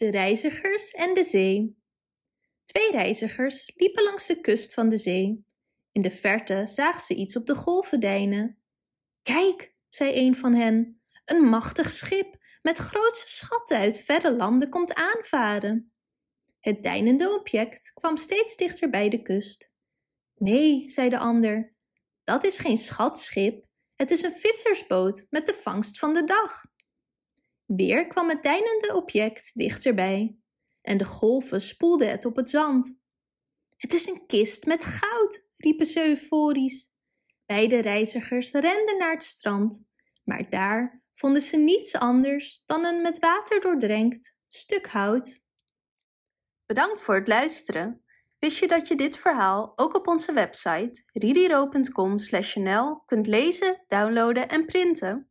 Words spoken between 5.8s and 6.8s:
In de verte